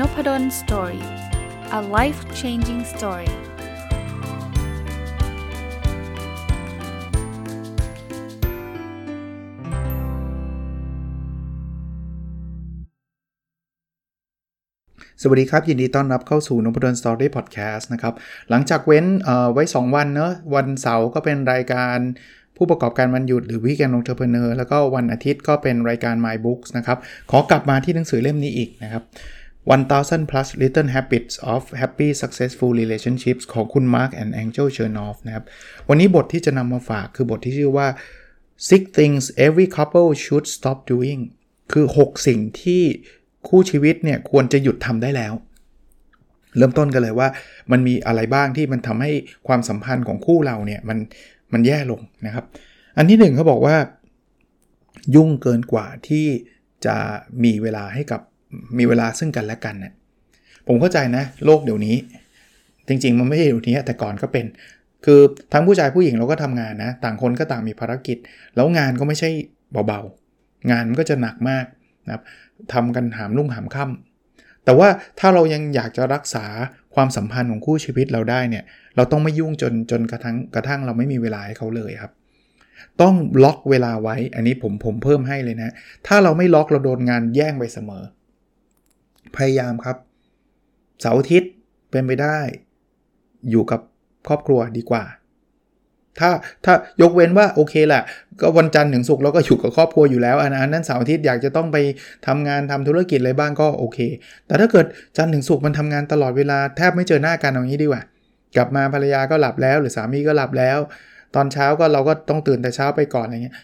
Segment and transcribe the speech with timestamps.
[0.00, 1.04] Nopadol Story
[1.78, 3.30] a life changing story
[15.22, 18.14] สวัสดีครับ ยินดีต้อนรับเข้าสู่นพดล Story Podcast นะครับ
[18.50, 19.06] หลังจากเว้น
[19.52, 21.98] ไว้ 2 วันเนอะวันเสาร์ก็เป็นรายการ
[22.56, 26.98] ผู้ประกอบการวันหยุดหรือ Weekend Entrepreneur แล้วก็วันอาทิตย์ก็เป็นรายการ My Books นะครับ
[27.30, 29.04] ขอกลับมาที่หนังสือเล่มนี้อีกนะครับ
[29.74, 35.44] 1000 plus little habits of happy successful relationships ของคุณ Mark and Angel Chernoff นะครับ
[35.88, 37.88] วันนี้บทที่จะนำมาฝากคือบทที่ชื่อว่า
[38.68, 41.20] six things every couple should stop doing
[41.72, 42.82] คือ 6 สิ่งที่
[43.48, 45.34] คู่ชีวิตเนี่ยควรจะหยุดทำได้แล้ว
[46.56, 47.28] เริ่มต้นกันเลยว่า
[47.72, 49.12] มันมีอะไรบ้างที่มันทำให้
[49.46, 50.98] ความสัมพันธ์ของคู่เราเนี่ยมัน
[51.52, 52.44] มันแย่ลงนะครับ
[52.96, 53.76] อันที่หนึ่งเขาบอกว่า
[55.14, 56.26] ยุ่งเกินกว่าที่
[56.86, 56.96] จะ
[57.44, 58.20] มีเวลาให้กับ
[58.78, 59.92] มีเวลาซึ่งกันและกันเนี่ย
[60.66, 61.96] ผมเข้าใจนะ โลกเดี๋ยวนี้
[62.88, 64.46] จริง ๆ มันไม่ใช่เดี๋ยวนี้แต่ก่อนก็เป็น
[65.04, 65.20] คือ
[65.52, 68.18] ทั้งผู้ชายผู้หญิงเราก็ทำงานนะ ต่างคนก็ต่างมีภารกิจ
[68.56, 69.30] แล้วงานก็ไม่ใช่
[69.86, 71.64] เบาๆ งานมันก็จะหนักมาก
[72.06, 72.22] นะครับ
[72.72, 74.88] ทำกันหามลุ่งหามค่ำแต่ว่า
[75.18, 76.46] ถ้าเรายังอยากจะรักษา
[76.94, 78.64] ความสัมพันธ์ของคู่ชีวิตเราได้เนี่ย
[78.96, 82.12] เราต้องไม่ยุ่งจนจนกระทั่งกระทั่งเราไม่มีเวลาให้เขาเลยครับ
[83.00, 85.70] ต้องล็อกเวลาไว้ อันนี้ผมผมเพิ่มให้เลยนะ
[86.06, 88.02] ถ้าเราไม่ล็อกเราโดนงานแย่งไปเสมอ
[89.36, 89.96] พยายามครับ
[91.00, 91.50] เสาร์อาทิตย์
[91.90, 92.38] เป็นไปได้
[93.50, 93.80] อยู่กับ
[94.28, 95.04] ครอบครัวดีกว่า
[96.20, 96.30] ถ้า
[96.64, 98.02] ถ้ายกเว้นว่าโอเคแหละ
[98.40, 101.76] ก็วันจันทร์ถึงศุกร์เราก็อยู่กับครอบครัวอยู่แล้วอันนั้นเสาร์อาทิตย์อยากจะต้องไป
[102.26, 103.98] ทำงานทำธุรกิจอะไรบ้างก็โอเค
[104.46, 108.02] แต่ถ้าเกิดจันทร์ถึงศุกร์มันทำงานตลอดเวลาแทบไม่เจอหน้ากันอย่างนี้ดีกว่า
[108.56, 110.78] กลับมาภรรยาก็หลับแล้ว หรือสามีก็หลับแล้ว
[111.34, 113.56] ตอนเช้าก็เราก็ต้องตื่นแต่เช้าไปก่อนอะไรเงี้ย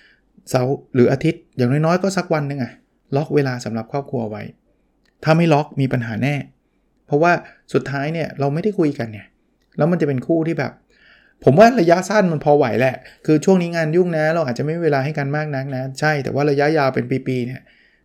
[0.51, 2.73] เสาร์หรืออาทิตย์อย่างน้อยๆก็สักวันนึงอะ
[3.17, 4.43] ล็อกเวลาสำหรับครอบครัวไว้
[5.25, 6.35] ถ้าไม่ล็อกมีปัญหาแน่
[7.07, 7.33] เพราะว่า
[7.75, 9.27] สุดท้ายเนี่ยเราไม่ได้คุยกันเนี่ย
[9.77, 10.73] แล้วมันจะเป็นคู่ที่แบบ
[11.45, 12.97] ผมว่าระยะสั้นมันพอไหวแหละ
[13.27, 17.61] คือช่วงนี้งานยุ่งนะ เราอาจจะไม่มีเวลาให้กันมากนักนะ ใช่ แต่ว่าระยะยาวเป็นปีๆเนี่ย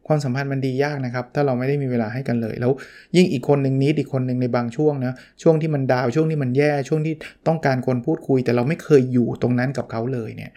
[0.08, 2.72] ความสัมพันธ์มันดียากนะครับ ถ้าเราไม่ได้มีเวลาให้กันเลย แล้ว
[3.16, 7.14] ยิ่งอีกคนหนึ่งนิดอีกคนหนึ่งในบางช่วงนะ ช่วงที่มันดาว ช่วงที่มันแย่ ช่วงที่
[7.48, 10.52] ต้องการคนพูดคุย แต่เราไม่เคยอยู่ตรงนั้นกับเขาเลยเนี่ย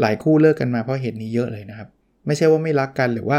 [0.00, 1.88] หลายคู่เลิกกันมาเพราะเหตุนี้เยอะเลยนะครับ
[2.26, 3.38] ไม่ใช่ว่าไม่รักกันหรือว่า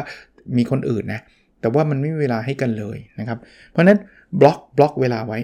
[0.57, 1.21] มีคนอื่นนะ
[1.61, 3.39] แต่ว่ามันไม่มีเวลาให้กันเลยนะครับ
[3.71, 3.97] เพราะนั้น
[4.39, 5.39] บล็อกบล็อกเวลาไว้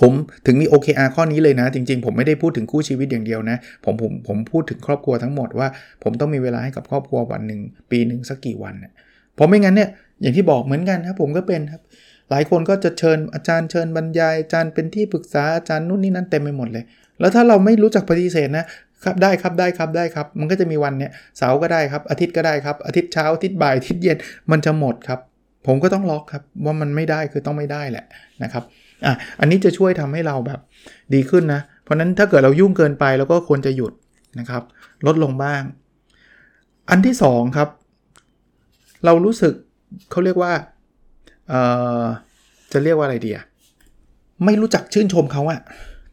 [0.00, 0.12] ผม
[0.46, 5.68] ถึงมี OKR ข้อนี้เลยนะ จริง ๆ ผมไม่ได้พูดถึงคู่ชีวิตอย่างเดียวนะผมผมผมพูดถึงครอบครัวทั้งหมดว่า
[6.02, 8.92] ผมต้องมีเวลาให้กับครอบครัววันหนึ่งปีหนึ่งสักกี่วันเนี่ย
[9.34, 9.88] เพราะไม่งั้นเนี่ย
[10.22, 11.82] อย่างที่บอกเหมือนกันครับผมก็เป็นครับ
[12.30, 16.84] หลายคนก็จะเชิญอาจารย์เชิญบรรยายอาจารย์เป็นที่ปรึกษาอาจารย์นู่นนี่นั่นเต็มไปหมดเลย
[17.20, 18.64] แล้วถ้าเราไม่รู้จักปฏิเสธนะ
[19.04, 24.18] ครับได้ครับได้ครับได้ครับ มันก็จะมีวันเนี่ยเสาร์ก็ได้ครับอาทิตย์ก็ได้ครับอาทิตย์เช้าอาทิตย์บ่ายอาทิตย์เย็น
[24.50, 25.20] มันจะหมดครับ
[25.66, 28.04] ผมก็ต้องล็อกครับว่ามันไม่ได้คือต้องไม่ได้แหละ
[28.42, 28.64] นะครับ
[29.04, 30.60] อะอันนี้จะช่วยทำให้เราแบบ
[31.14, 33.92] ดีขึ้นนะ เพราะนั้นถ้าเกิดเรายุ่งเกินไปเราก็ควรจะหยุด
[34.38, 34.62] นะครับ
[35.06, 35.62] ลดลงบ้าง
[36.90, 37.68] อันที่ 2 ครับ
[39.04, 39.52] เรารู้สึก
[40.10, 40.52] เขาเรียกว่า
[41.48, 41.60] เอ่
[42.00, 42.04] อ
[42.72, 43.44] จะเรียกว่าอะไรดีอะ
[44.44, 45.60] ไม่รู้จักชื่นชมเขาอะ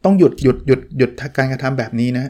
[0.04, 2.24] ต้องหยุดหยุดหยุดหยุดการกระทำแบบนี้นะ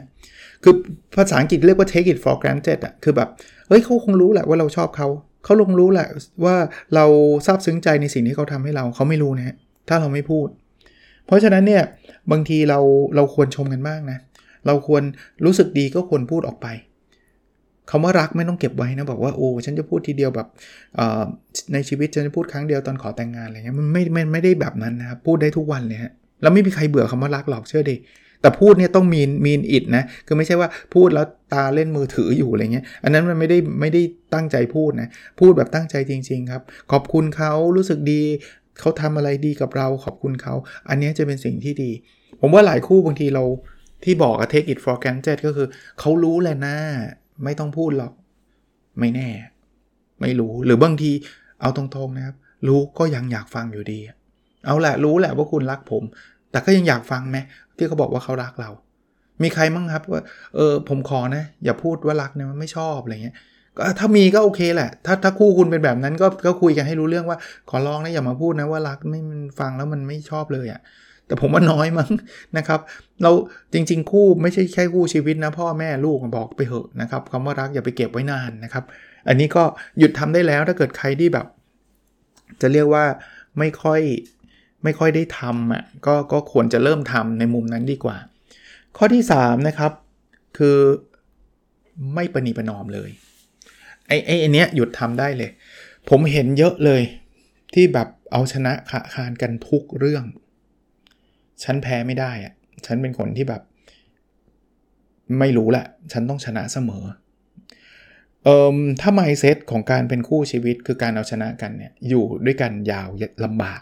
[0.67, 0.75] คือ
[1.17, 3.29] ภาษาอังกฤษเรียกว่า take it for granted อะคือแบบ
[3.67, 5.07] เฮ้ยเขาคงรู้แหละว่าเราชอบเขา
[5.43, 6.07] เขาลงรู้แหละ
[6.45, 6.55] ว่า
[6.95, 7.05] เรา
[7.45, 9.55] ซาบซึ้งใจในสิ่งที่เขาทำให้เรา เขาไม่รู้นะ
[9.89, 10.47] ถ้าเราไม่พูด
[11.25, 11.83] เพราะฉะนั้นเนี่ย
[12.31, 12.79] บางทีเรา
[13.15, 14.17] เราควรชมกันบ้างนะ
[14.67, 15.03] เราควร
[15.45, 16.67] รู้สึกดีก็ควรพูดออกไป
[17.91, 20.47] คาว่ารักไม่ต้องเก็บไว้นะ บอกว่าโอ้ฉันจะพูดทีเดียวแบบ
[21.73, 26.11] ในชีวิตฉันจะพูดครั้งเดียวตอนขอแต่งงานอะไรเงี้ยมันไม่ไม่ไม่ได้แบบนั้นนะครับพูดได้ทุกวันเลยฮะ
[26.41, 27.95] แล้วไม่มีใครเบื่อคำว่ารักหรอกเชื่อดิ
[28.45, 34.01] แต่พูดเนี่ยต้องมีมีนอิดนะ คือไม่ใช่ว่าพูดแล้วตาเล่นมือถืออยู่อะไรเงี้ย อันนั้นมันไม่ได้ไม่ได้
[34.33, 36.61] ตั้งใจพูดนะ พูดแบบตั้งใจจริง ๆ ครับ
[36.91, 38.21] ขอบคุณเขารู้สึกดี
[38.79, 40.53] เขาทำอะไรดีกับเรา ขอบคุณเขา
[40.89, 41.91] อันนี้จะเป็นสิ่งที่ดี
[42.41, 43.43] ผมว่าหลายคู่บางทีเรา
[44.03, 45.67] ที่บอกอะ take it for granted ก็คือ
[45.99, 46.75] เขารู้แหละนะ
[47.43, 48.13] ไม่ต้องพูดหรอก
[48.99, 49.29] ไม่แน่
[50.21, 51.11] ไม่รู้ หรือบางที
[51.61, 52.35] เอาตรงๆนะครับ
[52.67, 53.99] รู้ก็ยังอยากฟังอยู่ดี
[54.65, 56.03] เอาแหละรู้แหละว่าคุณรักผม
[56.55, 57.37] แต่ก็ยังอยากฟังไหม
[57.77, 58.69] ที่เขาบอกว่าเขารักเรา
[59.43, 60.23] มีใครมั่งครับว่า
[60.55, 63.35] เออผมขอนะ อย่าพูดว่ารักเนี่ยมันไม่ชอบอะไรเงี้ย
[63.77, 67.37] ก็ถ้ามีก็โอเคแหละ ถ้าถ้าคู่คุณเป็นแบบนั้นก็ก็คุยกันให้รู้เรื่องว่า
[67.69, 69.21] ขอร้องนะอย่ามาพูดนะว่ารักไม่
[69.59, 70.81] ฟังแล้วมันไม่ชอบเลยอะ่ะ
[71.27, 72.09] แต่ผมว่าน้อยมั้ง
[72.57, 72.79] นะครับ
[73.21, 73.31] เรา
[73.73, 78.83] จริง ๆ คู่ไม่ใช่แค่คู่ชีวิตนะ พ่อแม่ลูกบอกไปเหอะนะครับคำว่ารักอย่าไปเก็บไว้นานนะครับ
[79.27, 79.63] อันนี้ก็
[79.99, 81.45] หยุดทำได้แล้วถ้าเกิดใครที่แบบ
[82.61, 83.05] จะเรียกว่า
[83.59, 84.01] ไม่ค่อย
[84.85, 88.17] ไม่ค่อยได้ทำอะก็ก็ควรจะเริ่มทำในมุมนั้นดีกว่า
[88.97, 89.91] ข้อที่ 3 นะครับ
[90.57, 90.77] คือ
[92.15, 93.09] ไม่ประนีประนอมเลย
[94.07, 95.51] ไอ้ไอ้เนี้ยหยุดทำได้เลย
[96.09, 97.01] ผมเห็นเยอะเลย
[97.73, 100.23] ที่แบบเอาชนะขะคานกันทุกเรื่อง
[101.63, 102.53] ฉันแพ้ไม่ได้อะ
[102.85, 103.61] ฉันเป็นคนที่แบบ
[105.39, 107.03] ไม่รู้แหละ ฉันต้องชนะเสมอ
[108.43, 113.07] เอ่อถ้าไมเซ็ตของการเป็นคู่ชีวิตคือการเอาชนะกันเนี่ยอยู่ด้วยกันยาว
[113.45, 113.81] ลำบาก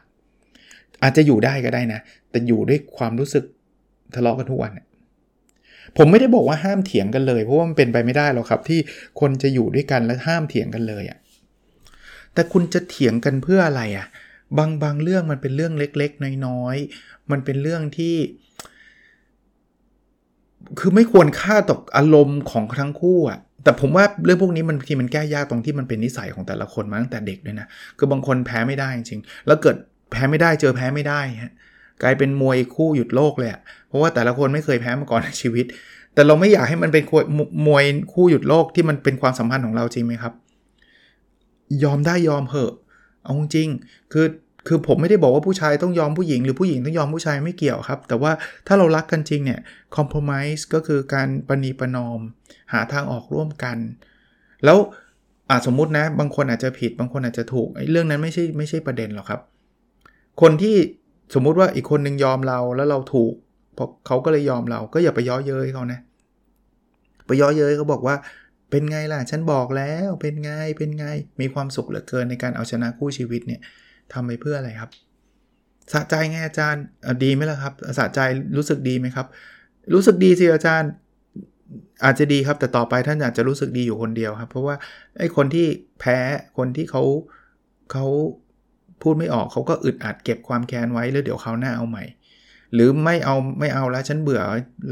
[1.03, 3.43] อาจจะอยู่ได้ก็ได้นะ แต่อยู่ด้วยความรู้สึก
[4.15, 4.71] ทะเลาะกันทุกวัน
[5.97, 8.79] ผมไม่ได้บอกว่าห้ามเถียงกันเลย เพราะว่ามันเป็นไปไม่ได้หรอกครับ ที่
[9.19, 11.17] คนจะอยู่ด้วยกันแล้วห้ามเถียงกันเลยอะ่ะ
[12.33, 14.07] แต่คุณจะเถียงกันเพื่ออะไรอะ่ะ
[14.57, 18.15] บางบางเรื่องมันเป็นเรื่องเล็กๆ น้อยๆ มันเป็นเรื่องที่
[20.79, 27.67] คือไม่ควรค่าตกอารมณ์ของทั้งคู่อะ่ะแต่ผมว่าเรื่องพวกนี้มันทีมันแก้ยากตรงที่มันเป็นนิสัยของแต่ละคนมาตั้งแต่เด็กด้วยนะ
[27.97, 29.77] คือบางคนแพ้ไม่ได้จริงๆ แล้วเกิด
[30.13, 31.53] แพ้ไม่ได้เจอแพ้ไม่ได้ฮะ
[32.03, 35.65] กลายเป็นมวยคู่หยุดโลกเลยอะเพราะว่าแต่ละคนไม่เคยแพ้มาก่อนในชีวิต
[36.13, 37.03] แต่เราไม่อยากให้มันเป็น
[37.67, 37.83] มวย
[38.13, 40.33] คู่หยุดโลกที่มันเป็นความสัมพันธ์ของเราจริงไหมครับ
[41.83, 42.73] ยอมได้ยอมเหอะ
[43.23, 43.69] เอาจริง
[44.13, 44.27] คือ
[44.67, 48.31] คือผมไม่ได้บอกว่าผู้ชายต้องยอมผู้หญิงหรือผู้หญิงต้องยอมผู้ชายไม่เกี่ยวครับ แต่ว่า
[48.67, 49.59] ถ้าเรารักกันจริงเนี่ย
[49.95, 52.19] คอมเพลมไพร์ก็คือการปณีประนอม
[52.73, 53.77] หาทางออกร่วมกัน
[54.65, 54.77] แล้ว
[55.49, 59.41] อาสมมุตินะ บางคนอาจจะผิดบางคนอาจจะถูกไอ้เรื่องนั้นไม่ใช่ไม่ใช่ประเด็นหรอกครับ
[60.41, 60.75] คนที่
[61.33, 63.33] สมมุติว่าอีกคนหนึ่งยอมเราแล้วเราถูก
[63.75, 65.99] เพราะเขาก็เลยยอมเราก็อย่าไปย้อเย้ยเขานะ
[67.27, 68.15] ไปย้อเย้ยเขาบอกว่า
[68.71, 71.05] เป็นไงล่ะฉันบอกแล้วเป็นไงเป็นไง
[71.41, 73.61] มีความสุขเหลือเกินในการเอาชนะคู่ชีวิตเนี่ย
[74.13, 74.91] ทำไปเพื่ออะไรครับ
[75.93, 76.83] สะใจไงอาจารย์
[77.23, 78.19] ดีไหมล่ะครับสะใจ
[78.57, 79.27] รู้สึกดีไหมครับ
[79.93, 80.91] รู้สึกดีสิอาจารย์
[82.03, 84.75] อาจจะดีครับแต่ต่อไปท่านอาจจะรู้สึกดีอยู่คนเดียวครับ เพราะว่า
[85.19, 85.67] ไอ้คนที่
[85.99, 86.17] แพ้
[86.57, 87.03] คนที่เขา
[87.91, 88.05] เขา
[89.03, 92.03] พูดไม่ออกเขาก็อึดอัดเก็บความแค้นไว้แล้วเดี๋ยวเขาหน้าเอาใหม่
[92.73, 94.41] หรือไม่เอาไม่เอาแล้วฉันเบื่อ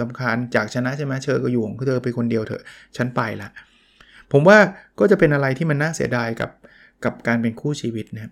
[0.02, 2.64] ลำคาญจากชนะใช่ไหมเชอก็อยู่ของเธอไปคนเดียวเถอะ
[2.98, 3.50] ฉันไปละ
[4.32, 4.58] ผมว่า
[5.00, 6.52] ก็จะเป็นอะไรที่มันน่าเสียดายกับ
[7.04, 8.32] กับการเป็นคู่ชีวิตนะ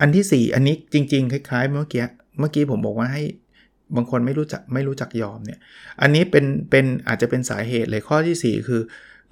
[0.00, 2.04] อันที่ 4 อันนี้จริง ๆ คล้ายๆ เมื่อกี้
[2.38, 3.22] เมื่อกี้ผมบอกว่าให้
[3.96, 5.60] บางคนไม่รู้จักไม่รู้จักยอมเนี่ย
[6.00, 8.80] อันนี้เป็นเป็นอาจจะเป็นสาเหตุเลยข้อที่ 4 คือ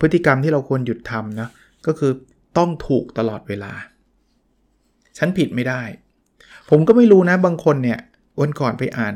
[0.01, 1.49] พฤติกรรมที่เราควรหยุดทำนะ
[1.87, 2.13] ก็คือ
[2.59, 3.73] ต้องถูกตลอดเวลา
[5.19, 5.83] ฉันผิดไม่ได้
[6.71, 7.99] ผมก็ไม่รู้นะบางคนเนี่ย
[8.41, 9.15] วันก่อนไปอ่าน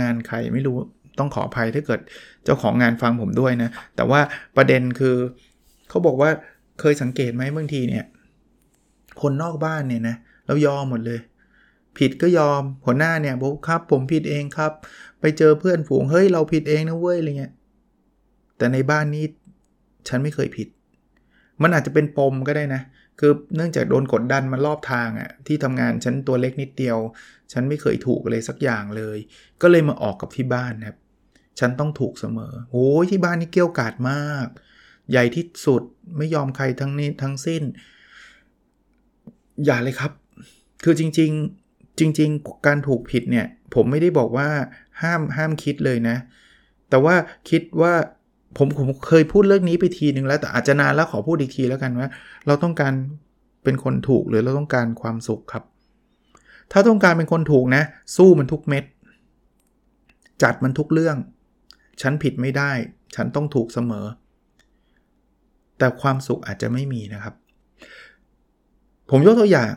[0.00, 0.76] งานใครไม่รู้
[1.18, 2.00] ต้องขออภัยถ้าเกิด
[2.44, 4.20] เจ้าของงานฟังผมด้วยนะ แต่ว่า
[4.56, 5.16] ประเด็นคือ
[5.88, 6.30] เขาบอกว่า
[6.80, 8.04] เคยสังเกตไหมบางทีเนี่ย
[9.20, 10.16] คนนอกบ้านเนี่ยนะ
[10.46, 11.20] เรายอมหมดเลย
[11.98, 14.72] ผิดก็ยอมหัวหน้าเนี่ยบอกครับ ผมผิดเองครับ
[15.20, 17.52] ไปเจอเพื่อนฝูงเฮ้ยเราผิดเองนะเว้ยอะไรเงี้ย
[18.56, 19.24] แต่ในบ้านนี้
[20.08, 20.68] ฉันไม่เคยผิด
[21.62, 22.80] มันอาจจะเป็นปมก็ได้นะ
[23.20, 26.98] คือเนื่องจากโดนกดดันมารอบทางอะ่ะที่ทำงานฉันตัวเล็กนิดเดียว
[27.52, 29.18] ฉันไม่เคยถูกเลยสักอย่างเลย
[29.62, 30.96] ก็เลยมาออกกับที่บ้านครับ
[31.58, 34.46] ฉันต้องถูกเสมอโอ้ยที่บ้านนี่เกี้ยวกาดมาก
[35.10, 35.82] ใหญ่ที่สุด
[36.18, 37.62] ไม่ยอมใครทั้งนี้ทั้งสิ้น
[39.64, 40.12] อย่าเลยครับ
[40.84, 41.30] คือจริง
[41.66, 44.48] ๆ จริง ๆ การถูกผิดเนี่ย ผมไม่ได้บอกว่า
[45.02, 46.16] ห้ามห้ามคิดเลยนะ
[46.90, 47.14] แต่ว่า
[47.50, 47.94] คิดว่า
[48.56, 52.08] ผมผมเคยพูดเรื่องนี้ไปทีนึงแล้วแต่อาจจะนานแล้วขอพูดอีกทีแล้วกันว่า
[52.46, 52.92] เราต้องการ
[53.64, 55.64] เป็นคนถูกหรือเราต้องการความสุขครับ
[56.72, 57.82] ถ้าต้องการเป็นคนถูกนะ
[58.16, 58.84] สู้มันทุกเม็ด
[60.42, 61.16] จัดมันทุกเรื่อง
[62.00, 62.70] ฉันผิดไม่ได้
[63.14, 64.06] ฉันต้องถูกเสมอ
[65.78, 67.34] แต่ความสุขอาจจะไม่มีนะครับ
[69.10, 69.70] ผมยกตัวอย่าง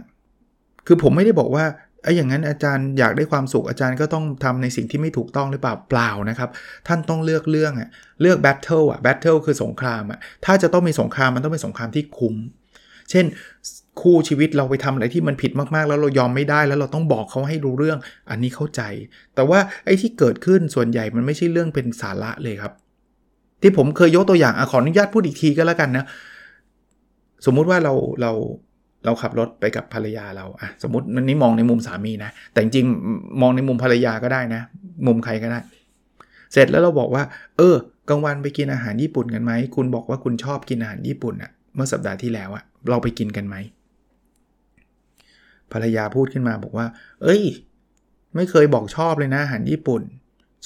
[0.88, 1.65] คือผมไม่ได้บอกว่า
[2.03, 6.50] ไอ้อย่างนั้นอาจารย์อยากได้ความสุขอาจารย์ก็ต้องทำในสิ่งที่ไม่ถูกต้องหรือเปล่าเปล่านะครับ
[6.88, 7.89] ท่านต้องเลือกเรื่องอะ
[8.22, 12.36] เลือก battle อะ battle คือสงครามอะถ้าจะต้องมีสงครามมันต้องเป็นสงครามที่คุ้ม
[13.10, 13.25] เช่น
[14.01, 18.81] คู่ชีวิตเราไปทำอะไรที่มันผิดมากๆ แล้วเรายอมไม่ได้แล้วเราต้องบอกเขาให้รู้เรื่องอันนี้เข้าใจ
[19.36, 22.74] แต่ว่าไอ้ที่เกิดขึ้นส่วนใหญ่มันไม่ใช่เรื่องเป็นสาระเลยครับ
[23.62, 26.05] ที่ผมเคยยกตัวอย่างอขออนุญาตพูดอีกทีก็แล้วกันนะ
[27.45, 28.31] สมมุติว่าเราเรา
[29.05, 32.86] เราขับรถไปกับภรรยาเราอะสมมติมันนี้มองในมุมสามีนะ แต่จริง
[33.41, 34.62] มองในมุมภรรยาก็ได้นะ
[35.07, 35.60] มุมใครก็ได้
[36.53, 37.24] เสร็จแล้วเราบอกว่า
[37.57, 37.75] เออ
[38.10, 43.55] กลางวันไปกินอาหารญี่ปุ่นกันไหม คุณบอกว่าคุณชอบกินอาหารญี่ปุ่นอะเมื่อสัปดาห์ที่แล้วอะเราไปกินกันไหม
[45.72, 46.88] ภรรยาพูดขึ้นมาบอกว่า
[47.24, 47.43] เอ้ย
[48.36, 50.01] ไม่เคยบอกชอบเลยนะอาหารญี่ปุ่น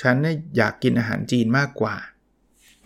[0.02, 1.96] ฉันเนี่ยอยากกินอาหารจีนมากกว่า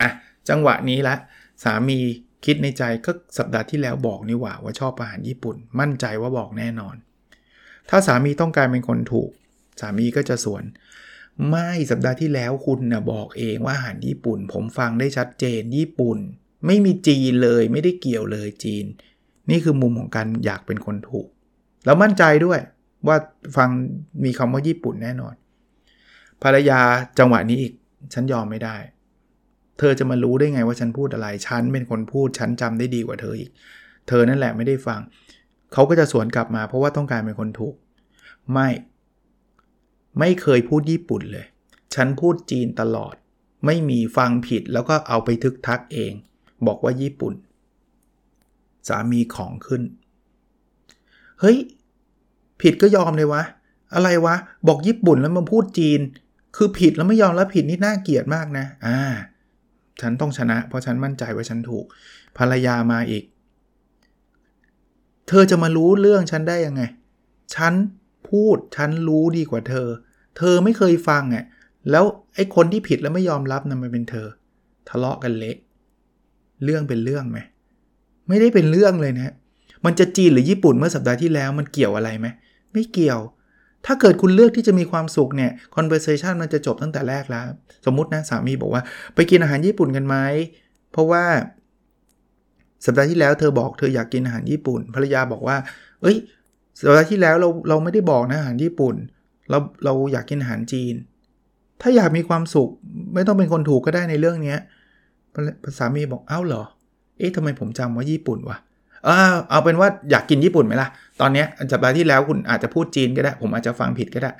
[0.02, 0.10] อะ
[0.50, 1.16] จังหวะนี้ละ
[1.64, 2.00] สามี
[2.46, 6.96] คิดในใจก็สัปดาห์ที่แล้วบอกนี่หว่าว่าชอบอาหารญี่ปุ่น มั่นใจว่าบอกแน่นอน
[7.90, 9.30] ถ้าสามีต้องการเป็นคนถูก
[9.82, 10.64] สามีก็จะสวน
[11.50, 16.18] ไม่สัปดาห์ที่แล้วคุณนะบอกเองว่าอาหารญี่ปุ่น ผมฟังได้ชัดเจนญี่ปุ่น
[16.66, 18.86] ไม่มีจีนเลยไม่ได้เกี่ยวเลยจีน
[19.50, 21.28] นี่คือมุมของการอยากเป็นคนถูก
[21.86, 22.60] แล้วมั่นใจด้วย
[23.08, 23.18] ว่า
[23.58, 23.70] ฟัง
[24.24, 25.36] มีคำว่าญี่ปุ่นแน่นอน
[26.44, 26.80] ภรรยา
[27.20, 27.74] จังหวะนี้อีก
[28.14, 28.76] ฉันยอมไม่ได้
[29.84, 33.52] เธอจะมารู้ได้ไงว่าฉันพูดอะไร ฉันเป็นคนพูด ฉันจำได้ดีกว่าเธออีก
[34.08, 35.00] เธอนั่นแหละไม่ได้ฟัง
[35.74, 37.76] เขาก็จะสวนกลับมาเพราะว่าต้องการเป็นคนถูก
[38.54, 38.70] ไม่
[40.20, 41.46] ไม่เคยพูดญี่ปุ่นเลย
[41.96, 43.16] ฉันพูดจีนตลอด
[43.66, 46.14] ไม่มีฟังผิดแล้วก็เอาไปทึกทักเอง
[46.68, 47.34] บอกว่าญี่ปุ่น
[48.88, 49.82] สามีของขึ้น
[51.40, 51.58] เฮ้ย
[52.62, 53.44] ผิดก็ยอมเลยวะ
[53.94, 54.36] อะไรวะ
[54.68, 56.00] บอกญี่ปุ่นแล้วมาพูดจีน
[56.56, 59.02] คือผิดแล้วไม่ยอมแล้วผิดนี่น่าเกลียดมากนะ อ่า
[60.02, 61.86] ฉันต้องชนะ เพราะฉันมั่นใจว่าฉันถูก
[62.38, 63.24] ภรรยามาอีก
[65.28, 66.82] เธอจะมารู้เรื่องฉันได้ยังไง
[67.56, 67.74] ฉัน
[68.30, 69.88] พูดฉันรู้ดีกว่าเธอ
[70.38, 71.46] เธอไม่เคยฟังอะ
[71.92, 72.06] แล้ว
[72.36, 74.28] ไอ้คนที่ผิดแล้วไม่ยอมรับนะ่ะมันเป็นเธอ
[74.90, 75.58] ทะเลาะกันเละ
[76.64, 77.40] เรื่องเป็นเรื่องไหม
[78.28, 79.34] ไม่ได้เป็นเรื่องเลยนะ
[79.86, 82.28] มันจะจีนหรือญี่ปุ่นเมื่อสัปดาห์ที่แล้วมันเกี่ยวอะไรไหม
[82.74, 83.20] ไม่เกี่ยว
[83.86, 87.46] ถ้าเกิดคุณเลือกที่จะมีความสุขเนี่ย conversation มันจะจบตั้งแต่แรกแล้ว
[87.86, 88.82] สมมุตินะสามีบอกว่า
[89.16, 90.16] ไปกินอาหารญี่ปุ่นกันไหม
[90.92, 91.24] เพราะว่า
[92.86, 95.58] สัปดาห์ที่แล้วเธอบอกเธออยากกินอาหารญี่ปุ่น ภรรยาบอกว่า
[96.02, 96.18] เอ้ย
[96.80, 98.96] สัปดาห์ที่แล้วเราเราไม่ได้บอกนะอาหารญี่ปุ่น
[99.50, 100.96] เราเราอยากกินอาหารจีน
[101.82, 102.70] ถ้าอยากมีความสุข
[103.14, 104.56] ไม่ต้องเป็นคนถูกก็ได้ในเรื่องนี้
[105.78, 106.64] สามีบอกเอ้าเหรอ
[107.18, 108.58] เอ๊ะทำไมผมจำว่าญี่ปุ่นวะ
[109.06, 109.18] เอา
[109.50, 110.90] เอาเป็นว่าอยากกินญี่ปุ่นไหมล่ะ
[111.22, 114.32] ตอนนี้สัปดาห์ที่แล้วคุณอาจจะพูดจีนก็ได้ ผมอาจจะฟังผิดก็ได้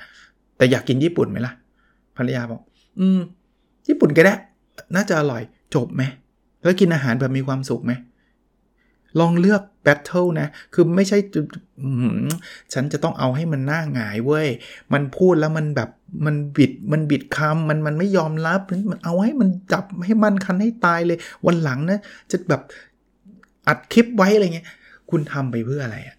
[0.56, 1.52] แต่อยากกินญี่ปุ่นไหมล่ะ
[2.16, 2.60] ภรรยาบอก
[3.00, 3.20] อืม
[3.88, 4.34] ญี่ปุ่นก็ได้
[4.94, 5.42] น่าจะอร่อย
[5.74, 6.02] จบไหม
[6.62, 7.92] แล้วกินอาหารแบบมีความสุขไหม
[9.20, 11.18] ลองเลือก battle นะ คือไม่ใช่
[12.72, 14.48] ฉันจะต้องเอาให้มันหน้าหงายเว้ย
[14.92, 15.90] มันพูดแล้วมันแบบ
[16.26, 22.00] มันบิดมันบิดคำมันมันไม่ยอมรับ มันเอาให้มันจับให้มันคันให้ตายเลย วันหลังนะ
[22.30, 22.62] จะแบบ
[23.68, 24.66] อัดคลิปไว้อะไรเงี้ย
[25.10, 26.16] คุณทำไปเพื่ออะไรอะ่ะ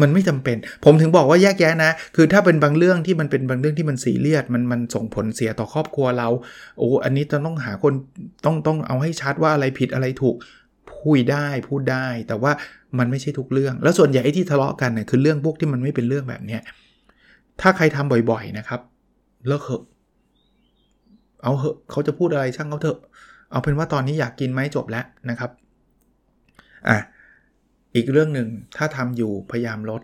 [0.00, 6.28] มันไม่จำเป็น ผมถึงบอกว่าแยกแยะนะ คือถ้าเป็นบางเรื่องที่มันเป็นบางเรื่องที่มันสีเลียดมันมันส่งผลเสียต่อครอบครัวเรา
[6.78, 7.94] โอ้อันนี้จะต้องหาคน
[8.44, 10.36] ต้องต้องเอาให้ชัดว่าอะไรผิดอะไรถูก
[10.92, 12.52] พูดได้พูดได้ แต่ว่า
[12.98, 16.62] มันไม่ใช่ทุกเรื่อง แล้วส่วนใหญ่ที่ทะเลาะกันเนี่ยคือเรื่องพวกที่มันไม่เป็นเรื่องแบบเนี้ย
[17.60, 18.80] ถ้าใครทำบ่อยๆนะครับ
[19.46, 19.82] เลิกเหอะ
[21.42, 22.98] เอาเหอะ เขาจะพูดอะไรช่างเขาเถอะ
[23.50, 25.50] เอาเป็นว่าตอนนี้อยากกินไหมจบแล้วนะครับ
[26.88, 26.98] อะ
[27.94, 30.02] อีกเรื่องหนึ่งถ้าทำอยู่พยายามลด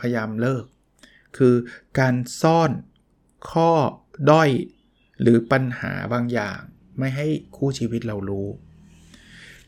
[0.00, 0.64] พยายามเลิก
[1.36, 1.54] คือ
[1.98, 2.70] การซ่อน
[3.50, 3.70] ข้อ
[4.30, 4.50] ด้อย
[5.20, 6.58] หรือปัญหาบางอย่าง
[6.98, 8.48] ไม่ให้คู่ชีวิตเรารู้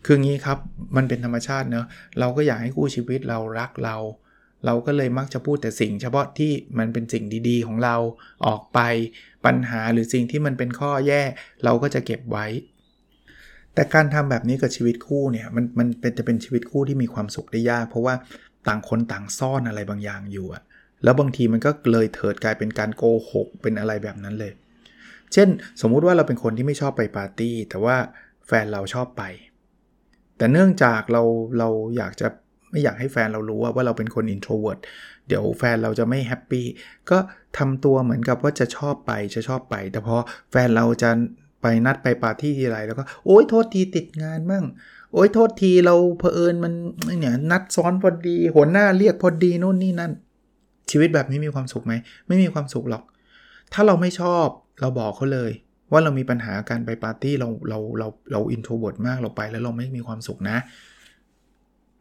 [0.04, 0.58] คืองี้ครับ
[0.96, 1.86] มันเป็นธรรมชาติเนะ
[2.18, 3.96] เราก็อยากให้คู่ชีวิตเรารักเรา
[4.66, 7.96] เราก็เลยมักจะพูดแต่สิ่ง เฉพาะที่มันเป็นสิ่งดีๆ ของเรา
[8.46, 8.80] ออกไป
[9.44, 11.22] ปัญหาหรือสิ่งที่มันเป็นข้อแย่
[11.64, 12.46] เราก็จะเก็บไว้
[13.74, 18.14] แต่การทำแบบนี้กับชีวิตคู่เนี่ยมันมันเป็นจะเป็นชีวิตคู่ที่มีความสุขได้ยาก เพราะว่า
[18.68, 20.62] ต่างคนต่างซ่อนอะไรบางอย่างอยู่อะ
[21.04, 24.52] แล้วบางทีมันก็เลยเถิดกลายเป็นการโกหกเป็นอะไรแบบนั้นเลย
[25.32, 25.48] เช่น
[25.80, 27.96] สมมุติว่าเราเป็นคนที่ไม่ชอบไปปาร์ตี้ แต่ว่า
[28.46, 29.22] แฟนเราชอบไป
[30.36, 31.22] แต่เนื่องจากเรา
[31.58, 32.26] เราอยากจะ
[32.70, 34.80] ไม่อยากให้แฟนเรารู้ว่าว่าเราเป็นคน introvert
[35.28, 36.66] เดี๋ยวแฟนเราจะไม่ happy
[37.10, 37.18] ก็
[37.58, 40.16] ทำตัวเหมือนกับว่าจะชอบไปจะชอบไป แต่พอ
[40.50, 41.10] แฟนเราจะ
[41.64, 44.64] ไปนัดไปปาร์ตี้ทีไรแล้วก็โอ๊ยโทษทีติดงานมั่ง
[45.12, 46.72] โอ๊ยโทษทีเราเพอเอิญมัน
[47.20, 50.12] เนี่ยนัดซ้อนพอดีหัวหน้าเรียกพอดีนู่นนี่นั่น
[50.90, 51.92] ชีวิตแบบนี้มีความสุขไหม
[52.28, 53.02] ไม่มีความสุขหรอก
[53.72, 54.46] ถ้าเราไม่ชอบ
[54.80, 55.50] เราบอกเขาเลย
[55.92, 60.56] ว่าเรามีปัญหาการไปปาร์ตี้เราเราเราเรา introvert มากเราไปแล้วเราไม่มีความสุขนะ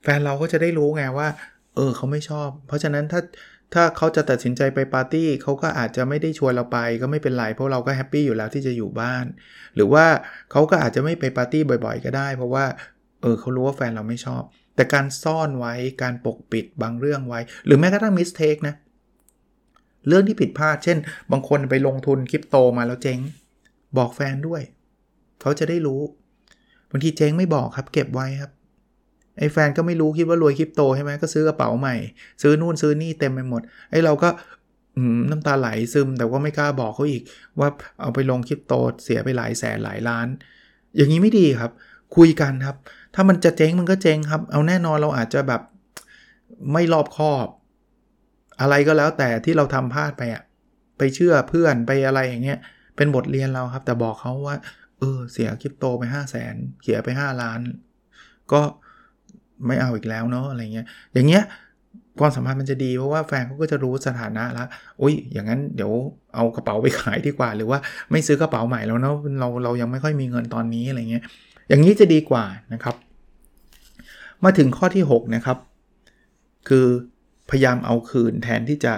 [0.03, 1.27] แฟนเราก็จะได้รู้ไงว่า
[1.75, 3.21] เออเขาไม่ชอบ เพราะฉะนั้นถ้า
[3.73, 9.25] ถ้าเขาจะตัดสินใจไปปาร์ตี้เขาก็อาจจะไม่ได้ชวนเราไปก็ไม่เป็นไรเพราะเราก็ happy อยู่แล้วที่จะอยู่บ้าน
[9.75, 10.05] หรือว่า
[10.51, 12.65] เขาก็อาจจะไม่ไปปาร์ตี้บ่อย ๆ ก็ได้ เพราะว่า
[13.21, 14.43] เออเขารู้ว่าแฟนเราไม่ชอบ
[14.75, 18.75] แต่การซ่อนไว้การปกปิดบางเรื่องไว้ หรือแม้กระทั่งมิสเทคนะ
[20.07, 20.97] เรื่องที่ผิดพลาด เช่น
[21.31, 23.19] บางคนไปลงทุนคริปโตมาแล้วเจ๊ง
[23.97, 24.61] บอกแฟนด้วย
[25.41, 26.01] เขาจะได้รู้
[26.91, 28.51] บางทีเจ๊งไม่บอกครับ เก็บไว้ครับ
[29.37, 31.95] ไอ้แฟนก็ไม่รู้คิดว่ารวยคริปโตใช่ไหมก็ซื้อกระเป๋าใหม่
[32.41, 33.61] ซื้อนู่นซื้อนี่เต็มไปหมด
[33.91, 34.29] ไอ้เราก็
[35.29, 37.23] น้ำตาไหลซึมแต่ว่าไม่กล้าบอกเขาอีก
[37.59, 37.69] ว่า
[38.01, 38.73] เอาไปลงคริปโต
[39.03, 40.27] เสียไปหลายแสนหลายล้าน
[40.95, 41.71] อย่างนี้ไม่ดีครับ
[42.15, 42.77] คุยกันครับ
[43.15, 45.61] ถ้ามันจะเจ๊งมันก็เจ๊งครับ เอาแน่นอนเราอาจจะแบบ
[46.73, 47.47] ไม่รอบคอบ
[48.61, 50.43] อะไรก็แล้วแต่ที่เราทำพลาดไปอะ
[50.97, 52.59] ไปเชื่อเพื่อนไปอะไรอย่างเงี้ย
[52.95, 54.55] เป็นบทเรียนเราครับ แต่บอกเขาว่า
[54.99, 57.61] เออเสียคริปโตไป5 0 0แสนเสียไป 5 ล้าน
[58.51, 58.61] ก็
[59.67, 61.43] ไม่เอาอีกแล้วเนาะอะไรเงี้ย อย่างเงี้ย
[62.19, 64.67] ความสัมพันธ์มันจะดีเพราะว่าแฟนเขาก็จะรู้สถานะล้ว
[65.01, 65.91] อุ้ย อย่างนั้นเดี๋ยว
[66.35, 67.79] เอากระเป๋าไปขายดีกว่า หรือว่า
[68.11, 71.23] ไม่ซื้อกระเป๋าใหม่แล้วเนาะเราเรายังไม่ค่อยมีเงินตอนนี้อะไรเงี้ย
[71.67, 72.95] อย่างนี้จะดีกว่านะครับ
[74.43, 75.57] มาถึงข้อที่ 6 นะครับ
[76.69, 76.87] คือ
[77.49, 78.93] พยายามเอาคืนแทนที่จะ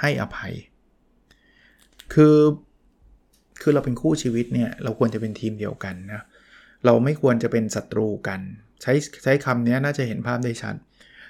[0.00, 0.52] ให้อภัย
[2.14, 2.36] คือ
[3.60, 6.22] คือเราเป็นคู่ชีวิตเนี่ย เราควรจะเป็นทีมเดียวกันนะ
[6.84, 8.40] เราไม่ควรจะเป็นศัตรูกัน
[8.82, 10.74] ใช้ใช้คำนี้น่าจะเห็นภาพได้ชัด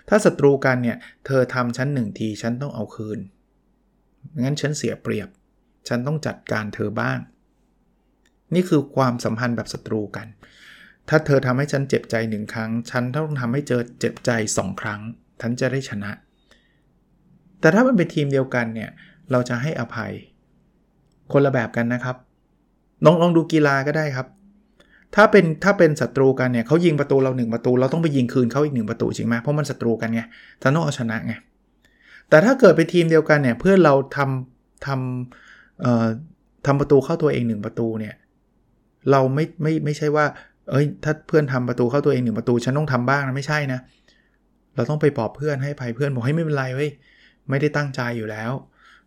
[0.09, 3.19] ถ้าศัตรูกันเนี่ย เธอทำฉันหนึ่งทีฉันต้องเอาคืน
[4.43, 5.29] งั้นฉันเสียเปรียบ
[5.89, 7.19] ฉันต้องจัดการเธอบ้าง
[8.55, 10.27] นี่คือความสัมพันธ์แบบศัตรูกัน
[11.09, 15.01] ถ้าเธอทำให้ฉันเจ็บใจหนึ่งครั้ง ฉันต้องทำให้เจอเจ็บใจสองครั้ง
[15.41, 16.11] ฉันจะได้ชนะ
[17.61, 18.91] แต่ถ้ามันเป็นทีมเดียวกันเนี่ย
[19.31, 20.13] เราจะให้อภัย
[21.33, 22.17] คนละแบบกันนะครับ
[23.05, 24.27] ลองลองดูกีฬาก็ได้ครับ
[25.17, 30.21] ถ้าเป็นถ้าเป็นศัตรูกันเนี่ยเขายิงประตูเราหนึ่งประตู เราต้องไปยิงคืนเขาอีกหนึ่งประตูจริงไหมเพราะมันศัตรูกันไง
[30.63, 31.33] ฉันต้องเอาชนะไง
[32.29, 36.07] แต่ถ้าเกิดเป็นทีมเดียวกันเนี่ยเพื่อนเราทำทำเอ่อ
[36.67, 38.15] ทำประตูเข้าตัวเองหนึ่งประตูเนี่ย
[39.11, 40.27] เราไม่ไม่ไม่ใช่ว่า
[40.71, 43.81] เอ้ย ถ้าเพื่อนทำประตูเข้าตัวเองหนึ่งประตูฉันต้องทำบ้างนะไม่ใช่นะ
[44.77, 46.91] เราต้องไปปลอบเพื่อนให้ภัยเพื่อนบอกให้ไม่เป็นไรเว้ย
[47.49, 48.53] ไม่ได้ตั้งใจอยู่แล้ว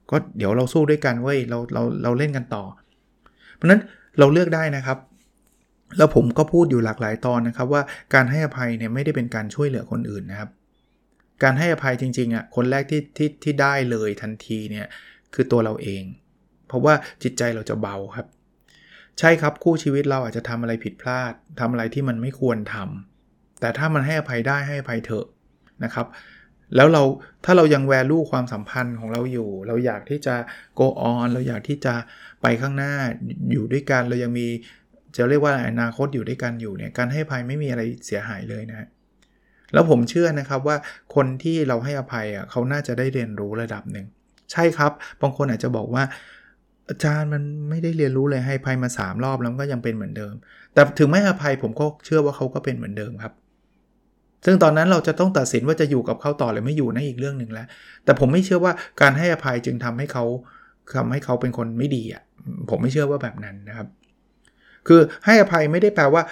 [0.10, 2.64] ก็เดี๋ยวเราสู้ด้วยกันเว้ยเราเราเราเล่นกันต่อ
[3.56, 3.82] เพราะนั้น
[4.20, 4.98] เราเลือกได้นะครับ
[5.98, 7.82] แล้วผมก็พูดอยู่หลากหลายตอนนะครับว่า
[8.14, 10.50] การให้อภัยเนี่ยไม่ได้เป็นการช่วยเหลือคนอื่นนะครับ
[11.44, 14.88] การให้อภัยจริงๆอะคนแรกที่ที่ที่ได้เลยทันทีเนี่ย
[15.34, 16.04] คือตัวเราเอง
[16.68, 18.28] เพราะว่าจิตใจเราจะเบาครับ
[19.20, 25.28] ใช่ครับคู่ชีวิตเราอาจจะทำอะไรผิดพลาดทำอะไรที่มันไม่ควรทำแต่ถ้ามันให้อภัยได้ให้อภัยเถอะ
[25.84, 26.08] นะครับ
[26.76, 27.04] แล้วเรา
[27.46, 30.36] ถ้าเรายังแวลูความสัมพันธ์ของเราอยู่ เราอยากที่จะ
[30.80, 31.94] go on เราอยากที่จะ
[32.42, 32.94] ไปข้างหน้า
[33.52, 34.48] อยู่ด้วยกันเรายังมี
[35.16, 38.88] จะเรียกว่าอนาคตอยู่ด้วยกันอยู่เนี่ยการให้อภัยไม่มีอะไรเสียหายเลยนะ
[39.74, 40.78] แล้วผมเชื่อนะครับว่า
[41.16, 44.06] คนที่เราให้อภัยอะเขาน่าจะได้เรียนรู้ระดับหนึ่ง
[44.52, 44.92] ใช่ครับ
[45.22, 46.04] บางคนอาจจะบอกว่า
[46.90, 50.34] อาจารย์มันไม่ได้เรียนรู้เลยให้อภัยมา 3 รอบแล้วก็ยังเป็นเหมือนเดิม
[50.74, 53.34] แต่ถึงไม่อภัยผมก็เชื่อว่าเขาก็เป็นเหมือนเดิมครับ
[54.46, 57.68] ซึ่งตอนนั้นเราจะต้องตัดสินว่าจะอยู่กับเขาต่อหรือไม่อยู่นั่นอีกเรื่องหนึ่งแล้ว
[58.04, 60.26] แต่ผมไม่เชื่อว่าการให้อภัยจึงทำให้เขา
[60.96, 62.24] ทำให้เขาเป็นคนไม่ดีอะ
[62.70, 63.88] ผมไม่เชื่อว่าแบบนั้นนะครับ
[64.88, 66.24] คือให้อภัยไม่ได้แปลว่า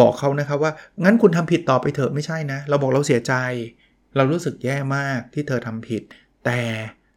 [0.00, 0.72] บอกเขานะครับว่า
[1.04, 3.34] งั้นคุณทำผิดต่อไปเถอะไม่ใช่นะ เราบอกเราเสียใจ
[4.16, 6.02] เรารู้สึกแย่มากที่เธอทำผิด
[6.44, 6.60] แต่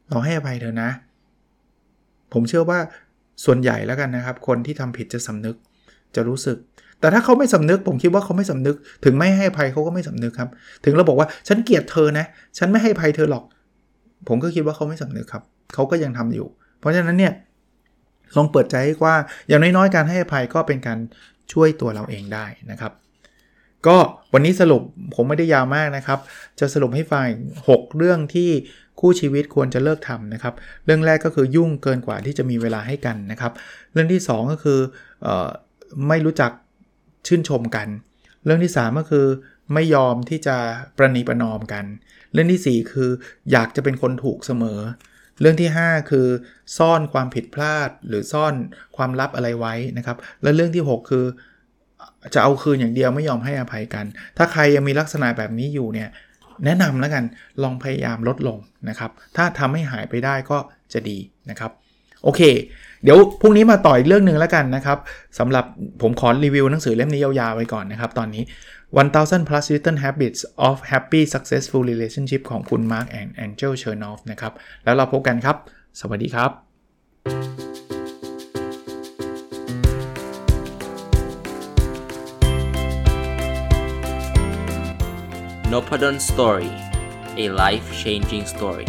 [0.10, 0.90] เราให้อภัยเธอนะ
[2.34, 2.80] ผมเชื่อว่า
[3.46, 5.56] ส่วนใหญ่แล้วกันนะครับ คนที่ทำผิดจะสำนึก
[6.16, 6.58] จะรู้สึก
[7.00, 10.50] แต่ถ้าเขาไม่สำนึก ผมคิดว่าเขาไม่สำนึก ถึงไม่ให้อภัยเขาก็ไม่สำนึกครับ
[10.86, 12.26] ถึงเราบอกว่าฉันเกลียดเธอนะ
[12.58, 13.44] ฉันไม่ให้อภัยเธอหรอก
[14.28, 15.44] ผมก็คิดว่าเขาไม่สำนึกครับ
[15.74, 16.48] เขาก็ยังทำอยู่
[16.80, 17.34] เพราะฉะนั้นเนี่ย
[18.36, 21.00] ลองเปิดใจให้กว้างอย่างน้อยๆการให้อภัยก็เป็นการ
[21.54, 22.94] ช่วยตัวเราเองได้นะครับ
[23.88, 23.98] ก็
[24.34, 24.82] วันนี้สรุป
[25.16, 26.20] ผมไม่ได้ยาวมากนะครับ
[26.60, 27.26] จะสรุปให้ฟัง
[27.68, 28.50] 6เรื่องที่
[29.00, 30.54] คู่ชีวิตควรจะเลิกทำนะครับ
[30.86, 33.52] เรื่องแรกก็คือยุ่งเกินกว่าที่จะมีเวลาให้กันนะครับ
[33.94, 34.80] เรื่องที่ 2 ก็คือ
[35.26, 35.28] อ
[36.08, 36.52] ไม่รู้จัก
[37.28, 37.88] ชื่นชมกัน
[38.46, 39.26] เรื่องที่ 3 ก็คือ
[39.74, 40.58] ไม่ยอมที่จะ
[40.98, 41.86] ประนีประนอมกัน
[42.34, 43.10] เรื่องที่ 4 คือ
[43.52, 44.80] อยากจะเป็นคนถูกเสมอ
[45.40, 46.28] เรื่องที่ 5 คือ
[46.78, 48.54] ซ่อนความผิดพลาดหรือซ่อน
[48.96, 51.26] ความลับอะไรไว้นะครับ และเรื่องที่ 6 คือ
[52.34, 54.06] จะเอาคืนอย่างเดียวไม่ยอมให้อภัยกัน
[54.38, 56.10] ถ้าใครยังมีลักษณะแบบนี้อยู่เนี่ย
[56.66, 57.24] แนะนำแล้วกัน
[57.64, 58.58] ลองพยายามลดลง
[58.90, 60.58] นะครับ ถ้าทำให้หายไปได้ก็
[60.94, 61.18] จะดี
[61.50, 61.72] นะครับ
[62.24, 62.42] โอเค
[63.04, 64.98] เดี๋ยวพรุ่งนี้มาต่ออีกเรื่องหนึ่งแล้วกันนะครับ
[65.40, 65.66] สำหรับ
[66.02, 68.44] ผมขอรีวิวหนังสือเล่มนี้ยาวๆไว้ก่อนนะครับ ตอนนี้
[69.02, 75.58] 1000 plus little habits of happy successful relationship ของคุณ Mark and Angel Chernoff นะครับ แล้วเราพบกันครับ
[76.00, 76.52] สวัสดีครับ
[85.72, 86.72] n o p a d o n Story
[87.44, 88.88] a life changing story